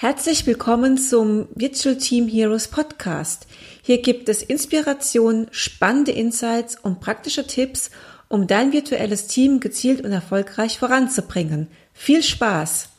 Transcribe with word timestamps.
Herzlich 0.00 0.46
willkommen 0.46 0.96
zum 0.96 1.48
Virtual 1.56 1.96
Team 1.96 2.28
Heroes 2.28 2.68
Podcast. 2.68 3.48
Hier 3.82 4.00
gibt 4.00 4.28
es 4.28 4.44
Inspiration, 4.44 5.48
spannende 5.50 6.12
Insights 6.12 6.76
und 6.80 7.00
praktische 7.00 7.48
Tipps, 7.48 7.90
um 8.28 8.46
dein 8.46 8.72
virtuelles 8.72 9.26
Team 9.26 9.58
gezielt 9.58 10.04
und 10.04 10.12
erfolgreich 10.12 10.78
voranzubringen. 10.78 11.66
Viel 11.94 12.22
Spaß! 12.22 12.90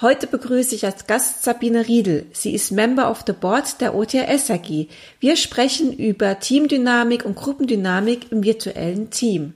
Heute 0.00 0.28
begrüße 0.28 0.76
ich 0.76 0.84
als 0.84 1.08
Gast 1.08 1.42
Sabine 1.42 1.88
Riedel. 1.88 2.26
Sie 2.32 2.54
ist 2.54 2.70
Member 2.70 3.10
of 3.10 3.24
the 3.26 3.32
Board 3.32 3.80
der 3.80 3.96
OTRS 3.96 4.48
AG. 4.48 4.86
Wir 5.18 5.34
sprechen 5.34 5.92
über 5.92 6.38
Teamdynamik 6.38 7.24
und 7.24 7.34
Gruppendynamik 7.34 8.30
im 8.30 8.44
virtuellen 8.44 9.10
Team. 9.10 9.54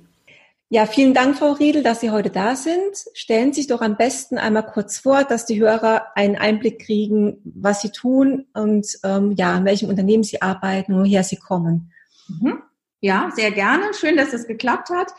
Ja, 0.68 0.86
vielen 0.86 1.14
Dank, 1.14 1.38
Frau 1.38 1.52
Riedel, 1.52 1.84
dass 1.84 2.00
Sie 2.00 2.10
heute 2.10 2.30
da 2.30 2.56
sind. 2.56 3.04
Stellen 3.14 3.52
Sie 3.52 3.60
sich 3.60 3.68
doch 3.68 3.82
am 3.82 3.96
besten 3.96 4.36
einmal 4.36 4.66
kurz 4.66 4.98
vor, 4.98 5.22
dass 5.22 5.46
die 5.46 5.60
Hörer 5.60 6.06
einen 6.16 6.34
Einblick 6.34 6.80
kriegen, 6.80 7.36
was 7.44 7.82
Sie 7.82 7.90
tun 7.90 8.46
und 8.52 8.86
ähm, 9.04 9.34
ja, 9.36 9.56
in 9.56 9.64
welchem 9.64 9.90
Unternehmen 9.90 10.24
Sie 10.24 10.42
arbeiten 10.42 10.94
und 10.94 11.04
woher 11.04 11.22
Sie 11.22 11.36
kommen. 11.36 11.92
Mhm. 12.26 12.62
Ja, 13.00 13.30
sehr 13.36 13.52
gerne. 13.52 13.94
Schön, 13.94 14.16
dass 14.16 14.32
es 14.32 14.48
geklappt 14.48 14.90
hat. 14.90 15.12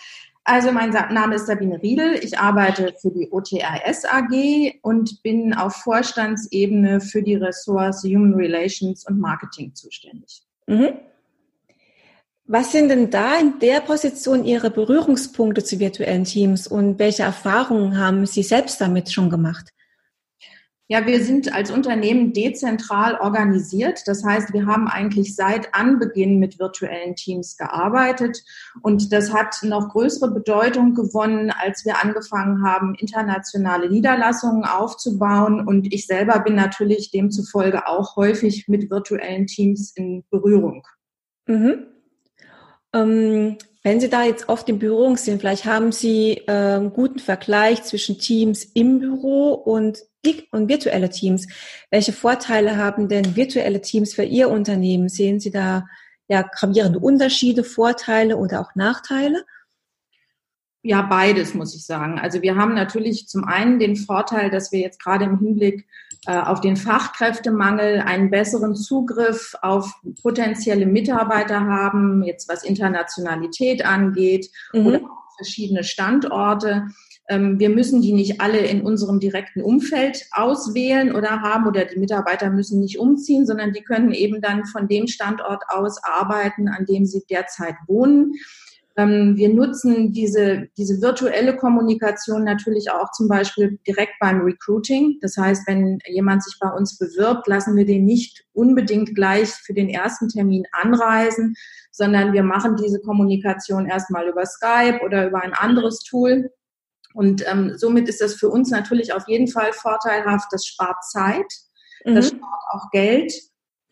Also 0.46 0.74
mein 0.74 0.90
Name 0.90 1.36
ist 1.36 1.48
Sabine 1.48 1.82
Riedel. 1.82 2.16
Ich 2.22 2.38
arbeite 2.38 2.94
für 3.00 3.12
die 3.12 3.30
OTRS 3.32 4.04
AG 4.06 4.80
und 4.82 5.24
bin 5.24 5.54
auf 5.54 5.76
Vorstandsebene 5.78 7.00
für 7.00 7.24
die 7.24 7.36
Ressorts 7.36 8.04
Human 8.04 8.34
Relations 8.34 9.08
und 9.08 9.20
Marketing 9.20 9.74
zuständig. 9.74 10.44
Mhm. 10.68 10.94
Was 12.46 12.74
sind 12.74 12.90
denn 12.90 13.10
da 13.10 13.40
in 13.40 13.60
der 13.60 13.80
Position 13.80 14.44
Ihre 14.44 14.70
Berührungspunkte 14.70 15.64
zu 15.64 15.80
virtuellen 15.80 16.26
Teams 16.26 16.68
und 16.68 17.00
welche 17.00 17.24
Erfahrungen 17.24 17.98
haben 17.98 18.26
Sie 18.26 18.44
selbst 18.44 18.82
damit 18.82 19.12
schon 19.14 19.30
gemacht? 19.30 19.70
Ja, 20.94 21.08
wir 21.08 21.24
sind 21.24 21.52
als 21.52 21.72
Unternehmen 21.72 22.34
dezentral 22.34 23.16
organisiert. 23.20 24.04
Das 24.06 24.24
heißt, 24.24 24.54
wir 24.54 24.68
haben 24.68 24.88
eigentlich 24.88 25.36
seit 25.36 25.74
Anbeginn 25.74 26.38
mit 26.38 26.60
virtuellen 26.60 27.16
Teams 27.16 27.58
gearbeitet. 27.58 28.44
Und 28.84 29.12
das 29.12 29.34
hat 29.34 29.56
noch 29.64 29.90
größere 29.90 30.30
Bedeutung 30.30 30.94
gewonnen, 30.94 31.50
als 31.50 31.84
wir 31.84 32.04
angefangen 32.04 32.64
haben, 32.64 32.94
internationale 32.94 33.90
Niederlassungen 33.90 34.66
aufzubauen. 34.66 35.66
Und 35.66 35.92
ich 35.92 36.06
selber 36.06 36.38
bin 36.42 36.54
natürlich 36.54 37.10
demzufolge 37.10 37.88
auch 37.88 38.16
häufig 38.16 38.68
mit 38.68 38.92
virtuellen 38.92 39.48
Teams 39.48 39.94
in 39.96 40.24
Berührung. 40.30 40.86
Mhm. 41.48 41.88
Ähm, 42.94 43.58
wenn 43.82 44.00
Sie 44.00 44.10
da 44.12 44.26
jetzt 44.26 44.48
oft 44.48 44.70
in 44.70 44.78
Berührung 44.78 45.18
sind, 45.18 45.40
vielleicht 45.40 45.66
haben 45.66 45.92
Sie 45.92 46.44
äh, 46.46 46.52
einen 46.52 46.94
guten 46.94 47.18
Vergleich 47.18 47.82
zwischen 47.82 48.20
Teams 48.20 48.64
im 48.64 49.00
Büro 49.00 49.54
und 49.54 50.04
und 50.52 50.70
virtuelle 50.70 51.10
Teams. 51.10 51.48
Welche 51.90 52.14
Vorteile 52.14 52.78
haben 52.78 53.08
denn 53.08 53.36
virtuelle 53.36 53.82
Teams 53.82 54.14
für 54.14 54.24
Ihr 54.24 54.50
Unternehmen? 54.50 55.10
Sehen 55.10 55.40
Sie 55.40 55.52
da 55.52 55.86
ja 56.28 56.42
gravierende 56.44 57.00
Unterschiede, 57.00 57.64
Vorteile 57.64 58.38
oder 58.38 58.62
auch 58.62 58.76
Nachteile? 58.76 59.46
Ja, 60.86 61.02
beides 61.02 61.54
muss 61.54 61.74
ich 61.76 61.86
sagen. 61.86 62.20
Also 62.20 62.42
wir 62.42 62.58
haben 62.58 62.74
natürlich 62.74 63.28
zum 63.28 63.46
einen 63.46 63.80
den 63.80 63.96
Vorteil, 63.96 64.50
dass 64.50 64.74
wir 64.74 64.80
jetzt 64.80 65.02
gerade 65.02 65.24
im 65.24 65.40
Hinblick 65.40 65.88
äh, 66.26 66.38
auf 66.38 66.60
den 66.60 66.76
Fachkräftemangel 66.76 68.02
einen 68.02 68.30
besseren 68.30 68.76
Zugriff 68.76 69.56
auf 69.62 69.94
potenzielle 70.22 70.86
Mitarbeiter 70.86 71.62
haben, 71.62 72.22
jetzt 72.24 72.50
was 72.50 72.64
Internationalität 72.64 73.86
angeht 73.86 74.50
mhm. 74.74 74.86
oder 74.86 75.02
verschiedene 75.38 75.86
Standorte. 75.86 76.88
Ähm, 77.30 77.60
wir 77.60 77.70
müssen 77.70 78.02
die 78.02 78.14
nicht 78.14 78.42
alle 78.42 78.60
in 78.60 78.82
unserem 78.82 79.20
direkten 79.20 79.62
Umfeld 79.62 80.26
auswählen 80.32 81.16
oder 81.16 81.42
haben 81.42 81.68
oder 81.68 81.86
die 81.86 82.00
Mitarbeiter 82.00 82.50
müssen 82.50 82.80
nicht 82.80 83.00
umziehen, 83.00 83.46
sondern 83.46 83.72
die 83.72 83.84
können 83.84 84.12
eben 84.12 84.42
dann 84.42 84.66
von 84.66 84.88
dem 84.88 85.08
Standort 85.08 85.64
aus 85.70 86.04
arbeiten, 86.04 86.68
an 86.68 86.86
dem 86.86 87.06
sie 87.06 87.24
derzeit 87.30 87.76
wohnen. 87.88 88.34
Ähm, 88.96 89.36
wir 89.38 89.50
nutzen 89.50 90.12
diese, 90.12 90.68
diese 90.78 91.02
virtuelle 91.02 91.56
Kommunikation 91.56 92.44
natürlich 92.44 92.92
auch 92.92 93.10
zum 93.12 93.28
Beispiel 93.28 93.80
direkt 93.88 94.14
beim 94.20 94.42
Recruiting. 94.42 95.18
Das 95.22 95.36
heißt, 95.38 95.68
wenn 95.68 96.00
jemand 96.08 96.44
sich 96.44 96.58
bei 96.60 96.70
uns 96.70 96.98
bewirbt, 96.98 97.48
lassen 97.48 97.76
wir 97.76 97.86
den 97.86 98.06
nicht 98.06 98.46
unbedingt 98.54 99.16
gleich 99.16 99.50
für 99.50 99.74
den 99.74 99.90
ersten 99.90 100.30
Termin 100.30 100.66
anreisen, 100.74 101.56
sondern 101.92 102.34
wir 102.34 102.44
machen 102.44 102.76
diese 102.76 103.00
Kommunikation 103.02 103.88
erstmal 103.88 104.28
über 104.28 104.46
Skype 104.46 105.00
oder 105.04 105.28
über 105.28 105.42
ein 105.42 105.54
anderes 105.54 106.00
Tool. 106.00 106.52
Und 107.14 107.44
ähm, 107.48 107.74
somit 107.78 108.10
ist 108.10 108.22
das 108.22 108.36
für 108.36 108.50
uns 108.50 108.70
natürlich 108.70 109.14
auf 109.14 109.28
jeden 109.28 109.48
Fall 109.48 109.72
vorteilhaft. 109.74 110.48
Das 110.52 110.66
spart 110.66 111.04
Zeit, 111.04 111.46
mhm. 112.06 112.16
das 112.16 112.30
spart 112.30 112.64
auch 112.72 112.90
Geld. 112.92 113.34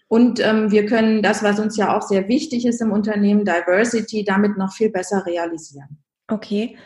Und 0.08 0.46
ähm, 0.46 0.72
wir 0.72 0.86
können 0.88 1.24
das, 1.24 1.42
was 1.42 1.59
uns 1.59 1.78
ja 1.78 1.96
auch 1.96 2.02
sehr 2.02 2.28
wichtig 2.28 2.66
ist 2.66 2.82
im 2.82 2.92
Unternehmen, 2.92 3.46
Diversity, 3.46 4.26
damit 4.26 4.58
noch 4.58 4.74
viel 4.74 4.90
besser 4.90 5.26
realisieren. 5.26 6.04
Okay. 6.28 6.78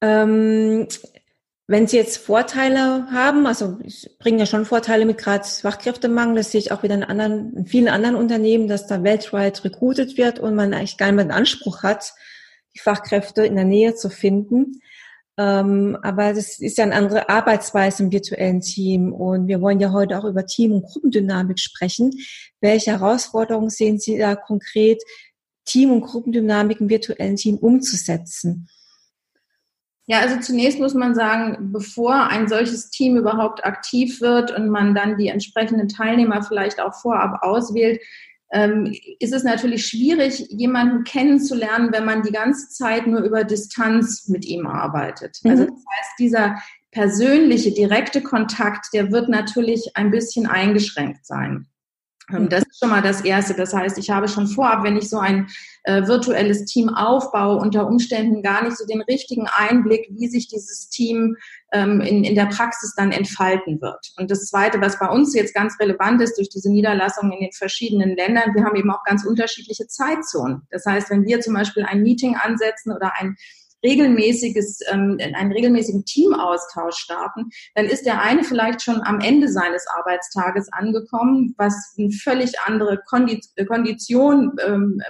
Ähm, 0.00 0.86
wenn 1.66 1.86
Sie 1.86 1.96
jetzt 1.96 2.18
Vorteile 2.18 3.06
haben, 3.12 3.46
also 3.46 3.78
ich 3.84 4.08
bringe 4.18 4.40
ja 4.40 4.46
schon 4.46 4.64
Vorteile 4.64 5.04
mit 5.04 5.18
gerade 5.18 5.44
Fachkräftemangel, 5.44 6.36
das 6.36 6.50
sehe 6.50 6.60
ich 6.60 6.72
auch 6.72 6.82
wieder 6.82 6.96
in, 6.96 7.04
anderen, 7.04 7.56
in 7.56 7.66
vielen 7.66 7.86
anderen 7.86 8.16
Unternehmen, 8.16 8.66
dass 8.66 8.88
da 8.88 9.04
weltweit 9.04 9.62
recruited 9.64 10.18
wird 10.18 10.40
und 10.40 10.56
man 10.56 10.74
eigentlich 10.74 10.96
gar 10.96 11.06
nicht 11.06 11.14
mehr 11.14 11.26
den 11.26 11.30
Anspruch 11.30 11.84
hat, 11.84 12.12
die 12.74 12.80
Fachkräfte 12.80 13.44
in 13.44 13.54
der 13.54 13.64
Nähe 13.64 13.94
zu 13.94 14.10
finden. 14.10 14.80
Ähm, 15.40 15.96
aber 16.02 16.34
das 16.34 16.58
ist 16.58 16.76
ja 16.76 16.84
eine 16.84 16.94
andere 16.94 17.30
Arbeitsweise 17.30 18.02
im 18.02 18.12
virtuellen 18.12 18.60
Team. 18.60 19.14
Und 19.14 19.48
wir 19.48 19.62
wollen 19.62 19.80
ja 19.80 19.90
heute 19.90 20.18
auch 20.18 20.24
über 20.24 20.44
Team- 20.44 20.72
und 20.72 20.84
Gruppendynamik 20.84 21.58
sprechen. 21.58 22.12
Welche 22.60 22.90
Herausforderungen 22.90 23.70
sehen 23.70 23.98
Sie 23.98 24.18
da 24.18 24.36
konkret, 24.36 25.02
Team- 25.64 25.92
und 25.92 26.02
Gruppendynamik 26.02 26.80
im 26.80 26.90
virtuellen 26.90 27.36
Team 27.36 27.56
umzusetzen? 27.56 28.68
Ja, 30.04 30.18
also 30.18 30.40
zunächst 30.40 30.78
muss 30.78 30.92
man 30.92 31.14
sagen, 31.14 31.70
bevor 31.72 32.28
ein 32.28 32.48
solches 32.48 32.90
Team 32.90 33.16
überhaupt 33.16 33.64
aktiv 33.64 34.20
wird 34.20 34.50
und 34.50 34.68
man 34.68 34.94
dann 34.94 35.16
die 35.16 35.28
entsprechenden 35.28 35.88
Teilnehmer 35.88 36.42
vielleicht 36.42 36.80
auch 36.80 36.92
vorab 36.92 37.42
auswählt, 37.42 38.02
ähm, 38.52 38.94
ist 39.18 39.32
es 39.32 39.44
natürlich 39.44 39.86
schwierig, 39.86 40.46
jemanden 40.50 41.04
kennenzulernen, 41.04 41.92
wenn 41.92 42.04
man 42.04 42.22
die 42.22 42.32
ganze 42.32 42.68
Zeit 42.68 43.06
nur 43.06 43.22
über 43.22 43.44
Distanz 43.44 44.28
mit 44.28 44.44
ihm 44.44 44.66
arbeitet. 44.66 45.38
Mhm. 45.42 45.50
Also 45.50 45.64
das 45.64 45.72
heißt, 45.72 46.10
dieser 46.18 46.60
persönliche, 46.90 47.72
direkte 47.72 48.22
Kontakt, 48.22 48.88
der 48.92 49.12
wird 49.12 49.28
natürlich 49.28 49.92
ein 49.94 50.10
bisschen 50.10 50.46
eingeschränkt 50.46 51.24
sein. 51.24 51.69
Ähm, 52.32 52.48
das 52.48 52.62
ist 52.62 52.78
schon 52.78 52.90
mal 52.90 53.02
das 53.02 53.22
Erste. 53.22 53.54
Das 53.54 53.74
heißt, 53.74 53.98
ich 53.98 54.10
habe 54.10 54.28
schon 54.28 54.46
vorab, 54.46 54.84
wenn 54.84 54.96
ich 54.96 55.08
so 55.08 55.18
ein 55.18 55.48
äh, 55.84 56.06
virtuelles 56.06 56.64
Team 56.64 56.88
aufbaue, 56.90 57.56
unter 57.56 57.86
Umständen 57.86 58.42
gar 58.42 58.62
nicht 58.64 58.76
so 58.76 58.86
den 58.86 59.02
richtigen 59.02 59.46
Einblick, 59.46 60.08
wie 60.10 60.28
sich 60.28 60.48
dieses 60.48 60.88
Team 60.88 61.36
ähm, 61.72 62.00
in, 62.00 62.24
in 62.24 62.34
der 62.34 62.46
Praxis 62.46 62.94
dann 62.96 63.12
entfalten 63.12 63.80
wird. 63.80 64.12
Und 64.18 64.30
das 64.30 64.46
Zweite, 64.46 64.80
was 64.80 64.98
bei 64.98 65.08
uns 65.08 65.34
jetzt 65.34 65.54
ganz 65.54 65.78
relevant 65.80 66.20
ist 66.20 66.36
durch 66.36 66.48
diese 66.48 66.70
Niederlassungen 66.70 67.32
in 67.32 67.40
den 67.40 67.52
verschiedenen 67.52 68.16
Ländern, 68.16 68.54
wir 68.54 68.64
haben 68.64 68.76
eben 68.76 68.90
auch 68.90 69.04
ganz 69.04 69.24
unterschiedliche 69.24 69.86
Zeitzonen. 69.86 70.62
Das 70.70 70.84
heißt, 70.86 71.10
wenn 71.10 71.24
wir 71.24 71.40
zum 71.40 71.54
Beispiel 71.54 71.84
ein 71.84 72.02
Meeting 72.02 72.36
ansetzen 72.36 72.92
oder 72.92 73.12
ein 73.16 73.36
regelmäßiges, 73.84 74.80
ähm, 74.90 75.18
einen 75.34 75.52
regelmäßigen 75.52 76.04
Teamaustausch 76.04 76.96
starten, 76.96 77.50
dann 77.74 77.86
ist 77.86 78.06
der 78.06 78.20
eine 78.20 78.44
vielleicht 78.44 78.82
schon 78.82 79.00
am 79.02 79.20
Ende 79.20 79.48
seines 79.48 79.86
Arbeitstages 79.88 80.72
angekommen, 80.72 81.54
was 81.58 81.94
eine 81.98 82.10
völlig 82.10 82.52
andere 82.64 83.00
Kondition 83.66 84.56
ähm, 84.66 85.00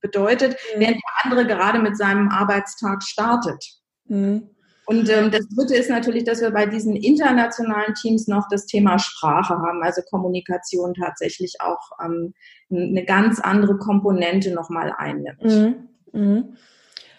bedeutet, 0.00 0.56
mhm. 0.74 0.80
während 0.80 0.96
der 0.96 1.24
andere 1.24 1.46
gerade 1.46 1.78
mit 1.78 1.96
seinem 1.96 2.28
Arbeitstag 2.28 3.02
startet. 3.02 3.64
Mhm. 4.06 4.50
Und 4.86 5.08
ähm, 5.08 5.30
das 5.30 5.48
Dritte 5.48 5.74
ist 5.76 5.88
natürlich, 5.88 6.24
dass 6.24 6.42
wir 6.42 6.50
bei 6.50 6.66
diesen 6.66 6.94
internationalen 6.94 7.94
Teams 7.94 8.28
noch 8.28 8.46
das 8.50 8.66
Thema 8.66 8.98
Sprache 8.98 9.54
haben, 9.54 9.82
also 9.82 10.02
Kommunikation 10.10 10.92
tatsächlich 10.92 11.54
auch 11.60 11.80
ähm, 12.04 12.34
eine 12.70 13.04
ganz 13.04 13.40
andere 13.40 13.78
Komponente 13.78 14.52
nochmal 14.52 14.92
einnimmt. 14.96 15.42
Mhm. 16.12 16.56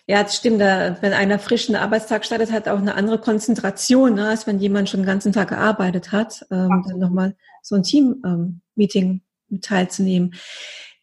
Ja, 0.07 0.22
das 0.22 0.36
stimmt. 0.36 0.60
Wenn 0.60 1.13
einer 1.13 1.40
frischen 1.40 1.75
Arbeitstag 1.75 2.25
startet, 2.25 2.52
hat 2.52 2.68
auch 2.68 2.78
eine 2.78 2.94
andere 2.94 3.19
Konzentration, 3.19 4.13
ne, 4.16 4.30
als 4.30 4.46
wenn 4.46 4.60
jemand 4.60 4.90
schon 4.90 5.00
den 5.00 5.07
ganzen 5.07 5.34
Tag 5.34 5.50
gearbeitet 5.50 6.12
hat, 6.12 6.46
ähm, 6.52 6.86
dann 6.88 7.00
nochmal 7.00 7.36
so 7.63 7.75
ein 7.75 7.81
Team-Meeting 7.81 9.22
ähm, 9.52 9.62
teilzunehmen. 9.62 10.36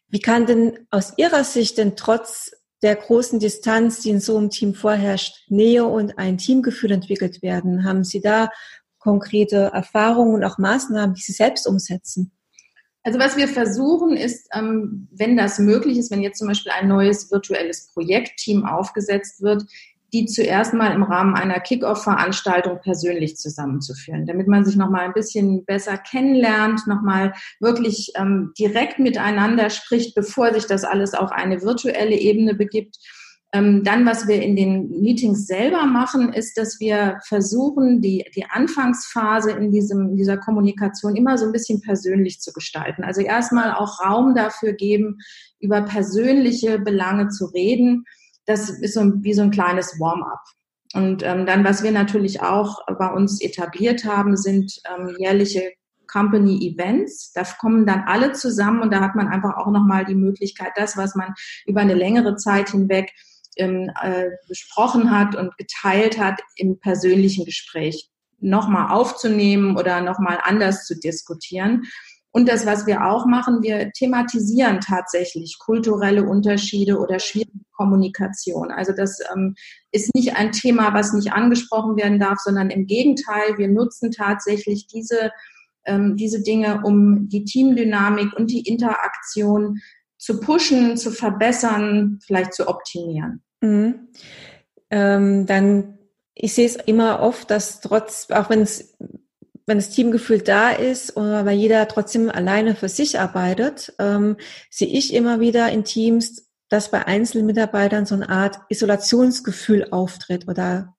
Wie 0.09 0.21
kann 0.21 0.47
denn 0.47 0.87
aus 0.91 1.15
Ihrer 1.17 1.43
Sicht 1.43 1.79
denn 1.79 1.97
trotz 1.97 2.53
der 2.83 2.95
großen 2.95 3.41
Distanz, 3.41 4.01
die 4.01 4.11
in 4.11 4.21
so 4.21 4.37
einem 4.37 4.51
Team 4.51 4.75
vorherrscht, 4.75 5.49
Nähe 5.49 5.85
und 5.85 6.19
ein 6.19 6.39
Teamgefühl 6.39 6.93
entwickelt 6.93 7.43
werden? 7.43 7.85
Haben 7.85 8.05
Sie 8.05 8.21
da 8.21 8.51
konkrete 8.99 9.71
Erfahrungen 9.73 10.35
und 10.35 10.45
auch 10.45 10.59
Maßnahmen, 10.59 11.15
die 11.17 11.23
Sie 11.23 11.33
selbst 11.33 11.67
umsetzen? 11.67 12.31
Also 13.05 13.19
was 13.19 13.37
wir 13.37 13.49
versuchen 13.49 14.17
ist, 14.17 14.49
ähm, 14.55 15.09
wenn 15.11 15.37
das 15.37 15.59
möglich 15.59 15.99
ist, 15.99 16.11
wenn 16.11 16.23
jetzt 16.23 16.39
zum 16.39 16.49
Beispiel 16.49 16.73
ein 16.73 16.89
neues 16.89 17.33
virtuelles 17.33 17.89
Projektteam 17.93 18.65
aufgesetzt 18.65 19.43
wird, 19.43 19.65
die 20.13 20.27
zuerst 20.27 20.75
mal 20.75 20.93
im 20.93 21.03
Rahmen 21.03 21.35
einer 21.35 21.59
Kick-Off-Veranstaltung 21.59 22.81
persönlich 22.83 23.37
zusammenzuführen, 23.37 24.27
damit 24.27 24.47
man 24.47 24.65
sich 24.65 24.77
noch 24.77 24.91
mal 24.91 25.01
ein 25.01 25.15
bisschen 25.15 25.65
besser 25.65 25.97
kennenlernt, 25.97 26.87
noch 26.87 27.01
mal 27.01 27.33
wirklich 27.61 28.13
ähm, 28.17 28.53
direkt 28.59 28.99
miteinander 28.99 29.71
spricht, 29.71 30.15
bevor 30.15 30.53
sich 30.53 30.67
das 30.67 30.85
alles 30.85 31.15
auf 31.15 31.33
eine 31.33 31.63
virtuelle 31.63 32.17
Ebene 32.17 32.55
begibt. 32.55 32.99
Ähm, 33.55 33.85
dann, 33.85 34.07
was 34.07 34.27
wir 34.29 34.41
in 34.41 34.57
den 34.57 34.89
Meetings 35.03 35.47
selber 35.47 35.85
machen, 35.85 36.33
ist, 36.33 36.57
dass 36.57 36.81
wir 36.81 37.19
versuchen, 37.27 38.01
die, 38.01 38.25
die 38.35 38.47
Anfangsphase 38.47 39.51
in, 39.51 39.71
diesem, 39.71 40.17
dieser 40.17 40.39
Kommunikation 40.39 41.17
immer 41.17 41.37
so 41.37 41.47
ein 41.47 41.53
bisschen 41.53 41.83
persönlich 41.83 42.41
zu 42.41 42.53
gestalten. 42.53 43.05
Also 43.05 43.21
erstmal 43.21 43.75
auch 43.75 44.01
Raum 44.01 44.35
dafür 44.35 44.73
geben, 44.73 45.19
über 45.61 45.83
persönliche 45.83 46.79
Belange 46.79 47.29
zu 47.29 47.47
reden 47.47 48.05
das 48.47 48.71
ist 48.71 48.95
so 48.95 49.13
wie 49.23 49.35
so 49.35 49.43
ein 49.43 49.51
kleines 49.51 49.99
Warm-up. 50.01 50.41
Und 50.95 51.23
ähm, 51.23 51.47
dann, 51.47 51.65
was 51.65 51.83
wir 51.83 51.93
natürlich 51.93 52.43
auch 52.43 52.81
bei 52.99 53.09
uns 53.09 53.41
etabliert 53.41 54.05
haben, 54.05 54.37
sind 54.37 54.81
ähm, 54.91 55.15
jährliche 55.19 55.73
Company 56.07 56.69
Events. 56.69 57.33
Da 57.33 57.45
kommen 57.59 57.87
dann 57.87 58.05
alle 58.07 58.33
zusammen 58.33 58.83
und 58.83 58.93
da 58.93 59.01
hat 59.01 59.15
man 59.15 59.29
einfach 59.29 59.57
auch 59.57 59.71
nochmal 59.71 60.05
die 60.05 60.15
Möglichkeit, 60.15 60.73
das, 60.77 60.97
was 60.97 61.15
man 61.15 61.33
über 61.67 61.81
eine 61.81 61.95
längere 61.95 62.37
Zeit 62.37 62.71
hinweg 62.71 63.11
ähm, 63.57 63.91
äh, 64.01 64.31
besprochen 64.49 65.11
hat 65.11 65.35
und 65.35 65.57
geteilt 65.57 66.19
hat, 66.19 66.41
im 66.57 66.79
persönlichen 66.79 67.45
Gespräch 67.45 68.11
nochmal 68.39 68.91
aufzunehmen 68.93 69.77
oder 69.77 70.01
nochmal 70.01 70.39
anders 70.43 70.85
zu 70.85 70.99
diskutieren. 70.99 71.83
Und 72.35 72.49
das, 72.49 72.65
was 72.65 72.87
wir 72.87 73.05
auch 73.05 73.27
machen, 73.27 73.63
wir 73.63 73.93
thematisieren 73.93 74.81
tatsächlich 74.81 75.59
kulturelle 75.59 76.25
Unterschiede 76.25 76.99
oder 76.99 77.19
schwierige 77.19 77.53
Kommunikation. 77.73 78.71
Also 78.71 78.93
das 78.93 79.19
ähm, 79.35 79.55
ist 79.91 80.15
nicht 80.15 80.35
ein 80.35 80.51
Thema, 80.51 80.95
was 80.95 81.13
nicht 81.13 81.33
angesprochen 81.33 81.97
werden 81.97 82.19
darf, 82.19 82.39
sondern 82.39 82.71
im 82.71 82.87
Gegenteil, 82.87 83.59
wir 83.59 83.69
nutzen 83.69 84.13
tatsächlich 84.13 84.87
diese, 84.87 85.31
ähm, 85.85 86.17
diese 86.17 86.43
Dinge, 86.43 86.81
um 86.85 87.29
die 87.29 87.45
Teamdynamik 87.45 88.33
und 88.33 88.51
die 88.51 88.67
Interaktion 88.67 89.81
zu 90.23 90.39
pushen, 90.39 90.97
zu 90.97 91.11
verbessern, 91.11 92.21
vielleicht 92.25 92.55
zu 92.55 92.69
optimieren. 92.69 93.43
Mhm. 93.61 94.07
Ähm, 94.89 95.47
dann, 95.47 95.99
ich 96.37 96.55
sehe 96.55 96.67
es 96.67 96.77
immer 96.77 97.19
oft, 97.19 97.51
dass 97.51 97.81
trotz, 97.81 98.29
auch 98.31 98.49
wenn 98.49 98.61
es 98.61 98.97
wenn 99.67 99.79
das 99.79 99.91
Teamgefühl 99.91 100.41
da 100.41 100.71
ist, 100.71 101.17
aber 101.17 101.51
jeder 101.51 101.87
trotzdem 101.89 102.31
alleine 102.31 102.75
für 102.75 102.89
sich 102.89 103.19
arbeitet, 103.19 103.95
ähm, 103.99 104.37
sehe 104.71 104.89
ich 104.89 105.15
immer 105.15 105.41
wieder 105.41 105.71
in 105.71 105.85
Teams, 105.85 106.49
dass 106.69 106.91
bei 106.91 107.07
einzelnen 107.07 107.47
Mitarbeitern 107.47 108.07
so 108.07 108.15
eine 108.15 108.29
Art 108.29 108.59
Isolationsgefühl 108.69 109.89
auftritt 109.91 110.49
oder 110.49 110.97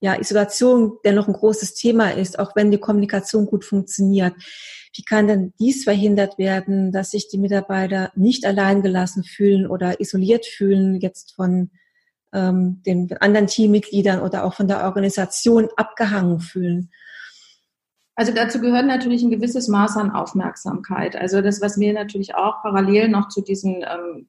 ja, 0.00 0.18
Isolation 0.18 0.98
dennoch 1.04 1.28
ein 1.28 1.34
großes 1.34 1.74
Thema 1.74 2.10
ist, 2.10 2.38
auch 2.38 2.56
wenn 2.56 2.70
die 2.70 2.78
Kommunikation 2.78 3.46
gut 3.46 3.64
funktioniert. 3.64 4.34
Wie 4.94 5.02
kann 5.02 5.28
denn 5.28 5.52
dies 5.60 5.84
verhindert 5.84 6.38
werden, 6.38 6.90
dass 6.90 7.10
sich 7.10 7.28
die 7.28 7.38
Mitarbeiter 7.38 8.10
nicht 8.16 8.44
allein 8.44 8.82
gelassen 8.82 9.24
fühlen 9.24 9.66
oder 9.66 10.00
isoliert 10.00 10.46
fühlen, 10.46 11.00
jetzt 11.00 11.34
von 11.34 11.70
ähm, 12.32 12.82
den 12.86 13.12
anderen 13.18 13.46
Teammitgliedern 13.46 14.20
oder 14.20 14.44
auch 14.44 14.54
von 14.54 14.68
der 14.68 14.84
Organisation 14.84 15.68
abgehangen 15.76 16.40
fühlen? 16.40 16.90
Also 18.14 18.32
dazu 18.34 18.60
gehört 18.60 18.86
natürlich 18.86 19.22
ein 19.22 19.30
gewisses 19.30 19.68
Maß 19.68 19.96
an 19.96 20.10
Aufmerksamkeit. 20.10 21.14
Also 21.14 21.40
das, 21.40 21.60
was 21.60 21.78
wir 21.78 21.92
natürlich 21.92 22.34
auch 22.34 22.62
parallel 22.62 23.08
noch 23.08 23.28
zu 23.28 23.42
diesen 23.42 23.82
ähm, 23.82 24.26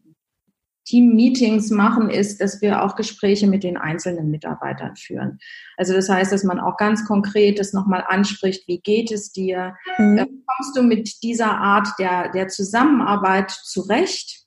Team-Meetings 0.86 1.70
machen, 1.70 2.10
ist, 2.10 2.42
dass 2.42 2.62
wir 2.62 2.84
auch 2.84 2.96
Gespräche 2.96 3.48
mit 3.48 3.64
den 3.64 3.78
einzelnen 3.78 4.32
Mitarbeitern 4.32 4.96
führen. 4.96 5.40
Also 5.78 5.94
das 5.94 6.10
heißt, 6.10 6.32
dass 6.32 6.44
man 6.44 6.60
auch 6.60 6.78
ganz 6.78 7.06
konkret 7.06 7.60
das 7.60 7.74
nochmal 7.74 8.04
anspricht, 8.08 8.68
wie 8.68 8.80
geht 8.80 9.12
es 9.12 9.32
dir? 9.32 9.76
Mhm. 9.98 10.18
Äh, 10.18 10.26
kommst 10.26 10.76
du 10.76 10.84
mit 10.84 11.24
dieser 11.24 11.58
Art 11.58 11.88
der, 12.00 12.30
der 12.32 12.48
Zusammenarbeit 12.48 13.52
zurecht? 13.52 14.46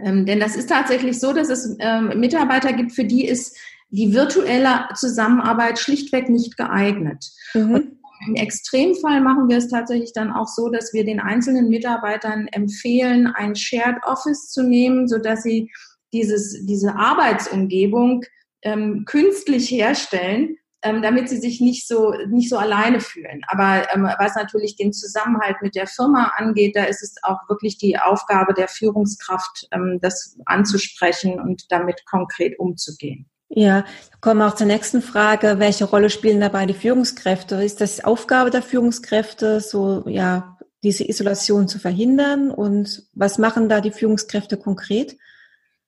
Ähm, 0.00 0.26
denn 0.26 0.40
das 0.40 0.54
ist 0.54 0.68
tatsächlich 0.68 1.18
so, 1.18 1.32
dass 1.32 1.48
es 1.48 1.76
ähm, 1.80 2.20
Mitarbeiter 2.20 2.72
gibt, 2.72 2.92
für 2.92 3.04
die 3.04 3.26
ist 3.26 3.56
die 3.90 4.12
virtuelle 4.12 4.88
Zusammenarbeit 4.94 5.78
schlichtweg 5.78 6.28
nicht 6.28 6.56
geeignet. 6.56 7.24
Mhm. 7.54 7.97
Im 8.26 8.34
Extremfall 8.34 9.20
machen 9.20 9.48
wir 9.48 9.58
es 9.58 9.68
tatsächlich 9.68 10.12
dann 10.12 10.32
auch 10.32 10.48
so, 10.48 10.68
dass 10.68 10.92
wir 10.92 11.04
den 11.04 11.20
einzelnen 11.20 11.68
Mitarbeitern 11.68 12.48
empfehlen, 12.48 13.26
ein 13.26 13.54
Shared 13.54 13.98
Office 14.04 14.50
zu 14.50 14.62
nehmen, 14.62 15.08
so 15.08 15.18
dass 15.18 15.42
sie 15.42 15.70
dieses, 16.12 16.64
diese 16.66 16.94
Arbeitsumgebung 16.94 18.24
ähm, 18.62 19.04
künstlich 19.06 19.70
herstellen, 19.70 20.56
ähm, 20.82 21.02
damit 21.02 21.28
sie 21.28 21.38
sich 21.38 21.60
nicht 21.60 21.86
so, 21.86 22.12
nicht 22.28 22.48
so 22.48 22.56
alleine 22.56 23.00
fühlen. 23.00 23.42
Aber 23.48 23.86
ähm, 23.92 24.04
was 24.18 24.34
natürlich 24.36 24.76
den 24.76 24.92
Zusammenhalt 24.92 25.56
mit 25.60 25.74
der 25.74 25.86
Firma 25.86 26.32
angeht, 26.36 26.76
da 26.76 26.84
ist 26.84 27.02
es 27.02 27.16
auch 27.22 27.38
wirklich 27.48 27.78
die 27.78 27.98
Aufgabe 27.98 28.54
der 28.54 28.68
Führungskraft, 28.68 29.66
ähm, 29.72 29.98
das 30.00 30.38
anzusprechen 30.46 31.40
und 31.40 31.70
damit 31.70 32.04
konkret 32.06 32.58
umzugehen. 32.58 33.28
Ja, 33.50 33.84
kommen 34.20 34.40
wir 34.40 34.46
auch 34.46 34.54
zur 34.54 34.66
nächsten 34.66 35.00
Frage. 35.00 35.58
Welche 35.58 35.86
Rolle 35.86 36.10
spielen 36.10 36.40
dabei 36.40 36.66
die 36.66 36.74
Führungskräfte? 36.74 37.62
Ist 37.62 37.80
das 37.80 38.04
Aufgabe 38.04 38.50
der 38.50 38.62
Führungskräfte, 38.62 39.60
so, 39.60 40.04
ja, 40.06 40.58
diese 40.82 41.08
Isolation 41.08 41.66
zu 41.66 41.78
verhindern? 41.78 42.50
Und 42.50 43.04
was 43.14 43.38
machen 43.38 43.68
da 43.68 43.80
die 43.80 43.90
Führungskräfte 43.90 44.58
konkret? 44.58 45.16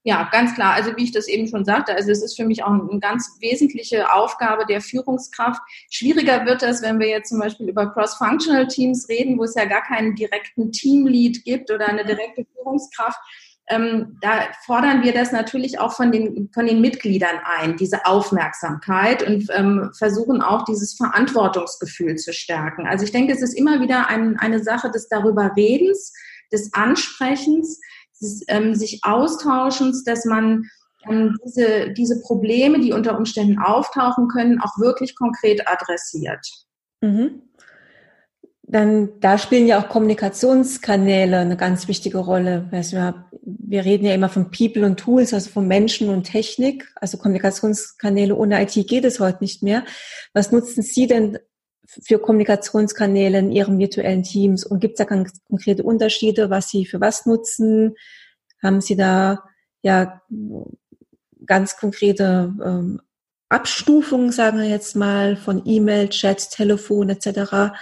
Ja, 0.02 0.30
ganz 0.32 0.54
klar. 0.54 0.72
Also 0.72 0.96
wie 0.96 1.04
ich 1.04 1.12
das 1.12 1.28
eben 1.28 1.46
schon 1.46 1.66
sagte, 1.66 1.94
also 1.94 2.10
es 2.10 2.22
ist 2.22 2.34
für 2.34 2.46
mich 2.46 2.64
auch 2.64 2.70
eine 2.70 2.98
ganz 3.00 3.36
wesentliche 3.40 4.10
Aufgabe 4.10 4.64
der 4.64 4.80
Führungskraft. 4.80 5.60
Schwieriger 5.90 6.46
wird 6.46 6.62
es, 6.62 6.80
wenn 6.80 6.98
wir 6.98 7.08
jetzt 7.08 7.28
zum 7.28 7.38
Beispiel 7.38 7.68
über 7.68 7.92
Cross-Functional 7.92 8.68
Teams 8.68 9.10
reden, 9.10 9.38
wo 9.38 9.44
es 9.44 9.54
ja 9.54 9.66
gar 9.66 9.82
keinen 9.82 10.14
direkten 10.14 10.72
Teamlead 10.72 11.44
gibt 11.44 11.70
oder 11.70 11.86
eine 11.86 12.06
direkte 12.06 12.46
Führungskraft 12.54 13.18
ähm, 13.68 14.18
da 14.20 14.48
fordern 14.66 15.02
wir 15.02 15.12
das 15.12 15.30
natürlich 15.32 15.78
auch 15.78 15.92
von 15.92 16.10
den, 16.10 16.50
von 16.52 16.66
den 16.66 16.80
Mitgliedern 16.80 17.36
ein, 17.44 17.76
diese 17.76 18.04
Aufmerksamkeit 18.04 19.22
und 19.22 19.46
ähm, 19.52 19.90
versuchen 19.96 20.42
auch 20.42 20.64
dieses 20.64 20.94
Verantwortungsgefühl 20.94 22.16
zu 22.16 22.32
stärken. 22.32 22.86
Also 22.86 23.04
ich 23.04 23.12
denke, 23.12 23.32
es 23.32 23.42
ist 23.42 23.54
immer 23.54 23.80
wieder 23.80 24.08
ein, 24.08 24.36
eine 24.38 24.62
Sache 24.62 24.90
des 24.90 25.08
darüber 25.08 25.52
Redens, 25.56 26.12
des 26.52 26.74
Ansprechens, 26.74 27.80
des 28.20 28.42
ähm, 28.48 28.74
sich 28.74 29.00
Austauschens, 29.02 30.02
dass 30.04 30.24
man 30.24 30.64
ähm, 31.08 31.36
diese, 31.44 31.92
diese 31.92 32.20
Probleme, 32.22 32.80
die 32.80 32.92
unter 32.92 33.16
Umständen 33.16 33.58
auftauchen 33.58 34.28
können, 34.28 34.60
auch 34.60 34.78
wirklich 34.78 35.16
konkret 35.16 35.66
adressiert. 35.68 36.44
Mhm. 37.00 37.42
Dann, 38.72 39.18
da 39.18 39.36
spielen 39.36 39.66
ja 39.66 39.82
auch 39.82 39.88
Kommunikationskanäle 39.88 41.38
eine 41.38 41.56
ganz 41.56 41.88
wichtige 41.88 42.18
Rolle. 42.18 42.68
Wir, 42.70 43.84
reden 43.84 44.06
ja 44.06 44.14
immer 44.14 44.28
von 44.28 44.52
People 44.52 44.86
und 44.86 45.00
Tools, 45.00 45.34
also 45.34 45.50
von 45.50 45.66
Menschen 45.66 46.08
und 46.08 46.22
Technik. 46.22 46.86
Also 46.94 47.18
Kommunikationskanäle 47.18 48.36
ohne 48.36 48.62
IT 48.62 48.86
geht 48.86 49.04
es 49.04 49.18
heute 49.18 49.38
nicht 49.40 49.64
mehr. 49.64 49.82
Was 50.34 50.52
nutzen 50.52 50.82
Sie 50.82 51.08
denn 51.08 51.38
für 51.84 52.20
Kommunikationskanäle 52.20 53.40
in 53.40 53.50
Ihren 53.50 53.80
virtuellen 53.80 54.22
Teams? 54.22 54.64
Und 54.64 54.78
gibt 54.78 54.92
es 54.92 54.98
da 54.98 55.04
ganz 55.04 55.32
konkrete 55.48 55.82
Unterschiede, 55.82 56.48
was 56.48 56.68
Sie 56.68 56.86
für 56.86 57.00
was 57.00 57.26
nutzen? 57.26 57.96
Haben 58.62 58.80
Sie 58.80 58.94
da 58.94 59.42
ja 59.82 60.22
ganz 61.44 61.76
konkrete 61.76 62.54
ähm, 62.64 63.00
Abstufungen, 63.48 64.30
sagen 64.30 64.58
wir 64.58 64.68
jetzt 64.68 64.94
mal, 64.94 65.36
von 65.36 65.62
E-Mail, 65.64 66.08
Chat, 66.10 66.50
Telefon 66.52 67.08
etc.? 67.08 67.72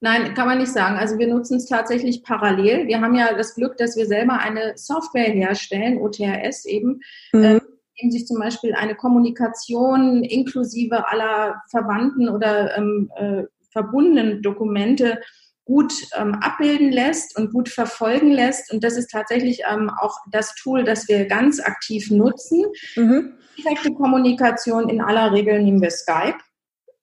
Nein, 0.00 0.34
kann 0.34 0.48
man 0.48 0.58
nicht 0.58 0.72
sagen. 0.72 0.96
Also 0.96 1.18
wir 1.18 1.28
nutzen 1.28 1.56
es 1.56 1.66
tatsächlich 1.66 2.22
parallel. 2.22 2.86
Wir 2.88 3.00
haben 3.00 3.14
ja 3.14 3.34
das 3.34 3.54
Glück, 3.54 3.76
dass 3.78 3.96
wir 3.96 4.06
selber 4.06 4.38
eine 4.38 4.74
Software 4.76 5.30
herstellen, 5.30 5.98
OTRS 5.98 6.66
eben, 6.66 7.00
mhm. 7.32 7.42
äh, 7.42 7.60
in 7.96 8.10
sich 8.10 8.26
zum 8.26 8.38
Beispiel 8.38 8.74
eine 8.74 8.96
Kommunikation 8.96 10.24
inklusive 10.24 11.08
aller 11.08 11.62
verwandten 11.70 12.28
oder 12.28 12.76
ähm, 12.76 13.10
äh, 13.16 13.44
verbundenen 13.72 14.42
Dokumente 14.42 15.20
gut 15.64 15.92
ähm, 16.16 16.34
abbilden 16.34 16.92
lässt 16.92 17.38
und 17.38 17.52
gut 17.52 17.68
verfolgen 17.68 18.30
lässt. 18.30 18.72
Und 18.72 18.84
das 18.84 18.96
ist 18.96 19.10
tatsächlich 19.10 19.62
ähm, 19.70 19.90
auch 20.00 20.18
das 20.30 20.54
Tool, 20.56 20.84
das 20.84 21.08
wir 21.08 21.26
ganz 21.26 21.60
aktiv 21.60 22.10
nutzen. 22.10 22.66
Mhm. 22.96 23.34
Direkte 23.56 23.92
Kommunikation 23.92 24.88
in 24.88 25.00
aller 25.00 25.32
Regel 25.32 25.62
nehmen 25.62 25.80
wir 25.80 25.90
Skype. 25.90 26.38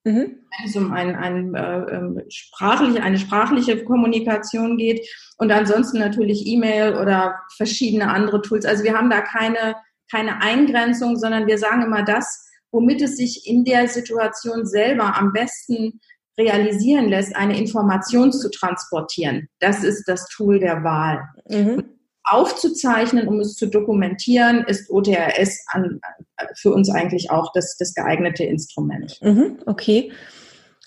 Mhm. 0.04 0.40
Wenn 0.58 0.68
es 0.68 0.76
um 0.76 0.92
ein, 0.92 1.16
ein, 1.16 1.54
äh, 1.54 1.96
ähm, 1.96 2.22
sprachliche, 2.30 3.04
eine 3.04 3.20
sprachliche 3.20 3.84
Kommunikation 3.84 4.78
geht 4.78 5.08
und 5.38 5.52
ansonsten 5.52 6.00
natürlich 6.00 6.48
E-Mail 6.48 6.96
oder 6.96 7.36
verschiedene 7.56 8.10
andere 8.10 8.42
Tools. 8.42 8.66
Also 8.66 8.84
wir 8.84 8.98
haben 8.98 9.10
da 9.10 9.22
keine, 9.22 9.76
keine 10.10 10.42
Eingrenzung, 10.42 11.18
sondern 11.18 11.46
wir 11.46 11.58
sagen 11.58 11.84
immer 11.84 12.04
das, 12.04 12.50
womit 12.72 13.02
es 13.02 13.18
sich 13.18 13.48
in 13.48 13.64
der 13.64 13.88
Situation 13.88 14.66
selber 14.66 15.16
am 15.16 15.34
besten 15.34 16.00
realisieren 16.38 17.10
lässt, 17.10 17.36
eine 17.36 17.60
Information 17.60 18.32
zu 18.32 18.50
transportieren. 18.50 19.50
Das 19.60 19.84
ist 19.84 20.06
das 20.08 20.28
Tool 20.30 20.60
der 20.60 20.84
Wahl. 20.84 21.28
Mhm. 21.50 21.84
Aufzuzeichnen, 22.32 23.28
um 23.28 23.40
es 23.40 23.56
zu 23.56 23.68
dokumentieren, 23.68 24.64
ist 24.66 24.90
OTRS 24.90 25.66
an, 25.68 26.00
für 26.56 26.74
uns 26.74 26.90
eigentlich 26.90 27.32
auch 27.32 27.52
das, 27.54 27.78
das 27.78 27.94
geeignete 27.94 28.44
Instrument. 28.44 29.20
Mhm, 29.22 29.60
okay. 29.66 30.12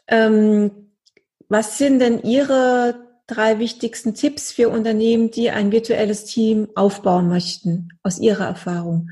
Ähm, 0.09 0.71
was 1.49 1.79
sind 1.79 1.99
denn 1.99 2.23
Ihre 2.23 2.95
drei 3.27 3.59
wichtigsten 3.59 4.15
Tipps 4.15 4.53
für 4.53 4.69
Unternehmen, 4.69 5.31
die 5.31 5.51
ein 5.51 5.73
virtuelles 5.73 6.25
Team 6.25 6.69
aufbauen 6.75 7.29
möchten, 7.29 7.89
aus 8.03 8.19
Ihrer 8.19 8.47
Erfahrung? 8.47 9.11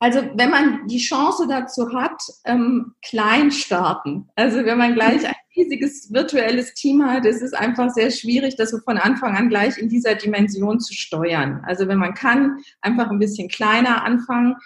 Also 0.00 0.20
wenn 0.34 0.50
man 0.50 0.86
die 0.86 0.98
Chance 0.98 1.46
dazu 1.48 1.92
hat, 1.92 2.22
ähm, 2.44 2.94
klein 3.02 3.50
starten. 3.50 4.28
Also 4.36 4.64
wenn 4.64 4.78
man 4.78 4.94
gleich 4.94 5.26
ein 5.26 5.34
riesiges 5.56 6.12
virtuelles 6.12 6.74
Team 6.74 7.04
hat, 7.04 7.24
ist 7.24 7.42
es 7.42 7.52
einfach 7.52 7.90
sehr 7.90 8.10
schwierig, 8.10 8.54
das 8.56 8.70
so 8.70 8.78
von 8.78 8.96
Anfang 8.96 9.36
an 9.36 9.48
gleich 9.48 9.76
in 9.76 9.88
dieser 9.88 10.14
Dimension 10.14 10.78
zu 10.78 10.94
steuern. 10.94 11.62
Also 11.66 11.88
wenn 11.88 11.98
man 11.98 12.14
kann, 12.14 12.58
einfach 12.80 13.10
ein 13.10 13.18
bisschen 13.18 13.48
kleiner 13.48 14.04
anfangen 14.04 14.56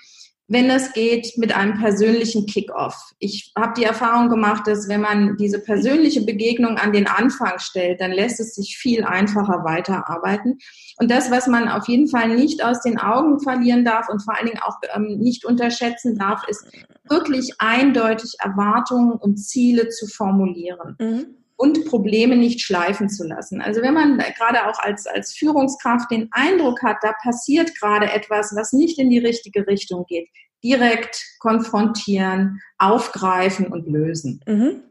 wenn 0.52 0.68
es 0.68 0.92
geht, 0.92 1.38
mit 1.38 1.56
einem 1.56 1.78
persönlichen 1.78 2.44
Kickoff. 2.44 3.14
Ich 3.18 3.52
habe 3.56 3.73
die 3.75 3.85
Erfahrung 3.85 4.28
gemacht, 4.28 4.66
dass 4.66 4.87
wenn 4.87 5.00
man 5.00 5.37
diese 5.38 5.59
persönliche 5.59 6.21
Begegnung 6.26 6.76
an 6.76 6.92
den 6.92 7.06
Anfang 7.06 7.59
stellt, 7.59 8.02
dann 8.02 8.12
lässt 8.12 8.38
es 8.38 8.54
sich 8.54 8.76
viel 8.76 9.02
einfacher 9.02 9.64
weiterarbeiten. 9.64 10.59
Und 10.99 11.11
das, 11.11 11.30
was 11.30 11.47
man 11.47 11.68
auf 11.68 11.88
jeden 11.88 12.06
Fall 12.06 12.28
nicht 12.37 12.62
aus 12.62 12.82
den 12.82 12.99
Augen 12.99 13.40
verlieren 13.40 13.85
darf 13.85 14.11
und 14.11 14.23
vor 14.23 14.37
allen 14.37 14.47
Dingen 14.47 14.62
auch 14.62 14.76
ähm, 14.94 15.18
nicht 15.18 15.47
unterschätzen 15.47 16.18
darf, 16.18 16.47
ist 16.47 16.66
wirklich 17.09 17.54
eindeutig 17.59 18.35
Erwartungen 18.38 19.12
und 19.12 19.38
Ziele 19.38 19.88
zu 19.88 20.06
formulieren. 20.06 20.97
Mhm 21.00 21.42
und 21.62 21.85
Probleme 21.85 22.35
nicht 22.35 22.61
schleifen 22.61 23.09
zu 23.09 23.25
lassen. 23.25 23.62
Also 23.62 23.83
wenn 23.83 23.95
man 23.95 24.19
gerade 24.37 24.66
auch 24.66 24.81
als, 24.81 25.07
als 25.07 25.33
Führungskraft 25.33 26.11
den 26.11 26.28
Eindruck 26.33 26.83
hat, 26.83 26.97
da 27.02 27.14
passiert 27.23 27.78
gerade 27.78 28.11
etwas, 28.11 28.52
was 28.57 28.73
nicht 28.73 28.99
in 28.99 29.11
die 29.11 29.21
richtige 29.21 29.64
Richtung 29.69 30.04
geht, 30.09 30.28
direkt 30.64 31.23
konfrontieren, 31.38 32.61
aufgreifen 32.78 33.69
und 33.69 33.87
lösen. 33.87 34.40
Mhm. 34.45 34.83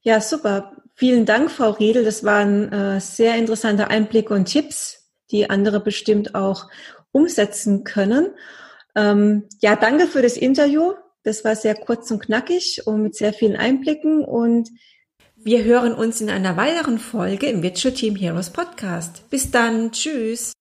Ja, 0.00 0.18
super. 0.22 0.72
Vielen 0.94 1.26
Dank, 1.26 1.50
Frau 1.50 1.72
Riedel. 1.72 2.04
Das 2.04 2.24
waren 2.24 2.72
äh, 2.72 3.00
sehr 3.02 3.36
interessante 3.36 3.88
Einblicke 3.88 4.32
und 4.32 4.46
Tipps, 4.46 5.10
die 5.30 5.50
andere 5.50 5.80
bestimmt 5.80 6.34
auch 6.34 6.70
umsetzen 7.12 7.84
können. 7.84 8.28
Ähm, 8.96 9.46
ja, 9.60 9.76
danke 9.76 10.06
für 10.06 10.22
das 10.22 10.38
Interview. 10.38 10.94
Das 11.22 11.44
war 11.44 11.54
sehr 11.54 11.74
kurz 11.74 12.10
und 12.10 12.20
knackig 12.20 12.86
und 12.86 13.02
mit 13.02 13.14
sehr 13.14 13.34
vielen 13.34 13.56
Einblicken 13.56 14.24
und 14.24 14.70
wir 15.44 15.62
hören 15.62 15.92
uns 15.92 16.22
in 16.22 16.30
einer 16.30 16.56
weiteren 16.56 16.98
Folge 16.98 17.46
im 17.48 17.62
Virtual 17.62 17.92
Team 17.92 18.16
Heroes 18.16 18.48
Podcast. 18.48 19.28
Bis 19.28 19.50
dann. 19.50 19.92
Tschüss. 19.92 20.53